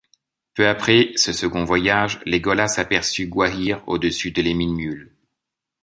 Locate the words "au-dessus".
3.87-4.31